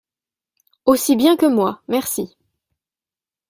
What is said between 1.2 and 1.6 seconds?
que